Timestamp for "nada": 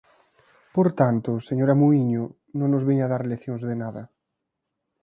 3.83-4.03